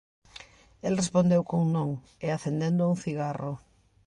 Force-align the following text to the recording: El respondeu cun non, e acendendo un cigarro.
El 0.89 0.95
respondeu 1.01 1.41
cun 1.49 1.65
non, 1.75 1.89
e 2.25 2.27
acendendo 2.31 2.89
un 2.91 2.97
cigarro. 3.03 3.53